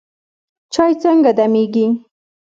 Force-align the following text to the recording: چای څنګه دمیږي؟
چای 0.73 0.91
څنګه 1.01 1.31
دمیږي؟ 1.39 1.85